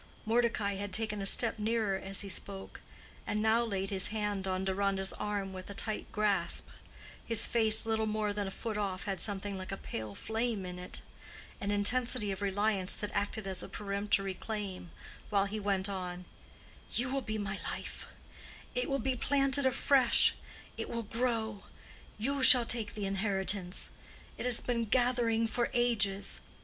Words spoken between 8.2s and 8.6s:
than a